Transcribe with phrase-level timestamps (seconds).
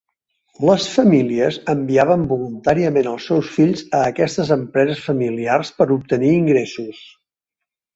[0.69, 7.09] Les famílies enviaven voluntàriament els seus fills a aquestes empreses familiars per obtenir ingressos.